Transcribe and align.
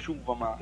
chuva, 0.00 0.34
mano. 0.34 0.58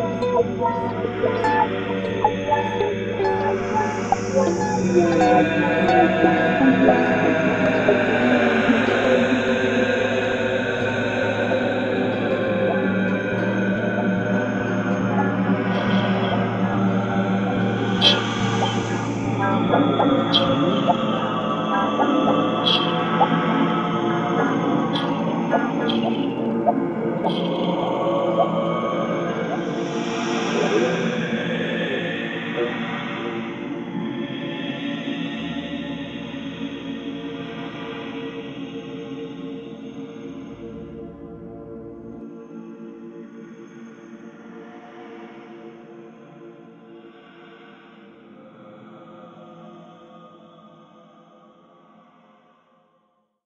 Thank 0.00 0.22
you. 7.24 7.39